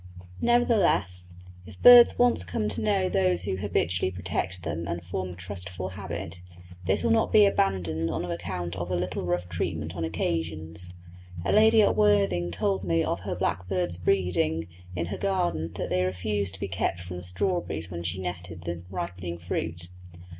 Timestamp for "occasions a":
10.03-11.51